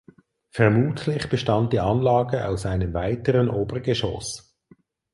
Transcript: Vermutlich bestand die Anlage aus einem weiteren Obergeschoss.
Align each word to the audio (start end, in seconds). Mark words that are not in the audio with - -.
Vermutlich 0.49 1.29
bestand 1.29 1.73
die 1.73 1.79
Anlage 1.79 2.47
aus 2.47 2.65
einem 2.65 2.91
weiteren 2.95 3.51
Obergeschoss. 3.51 4.57